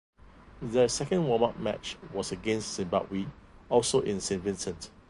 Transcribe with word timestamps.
Their 0.63 0.89
second 0.89 1.27
warm-up 1.27 1.59
match 1.59 1.95
was 2.11 2.31
against 2.31 2.73
Zimbabwe, 2.73 3.27
also 3.69 3.99
in 4.01 4.19
Saint 4.19 4.41
Vincent. 4.41 4.89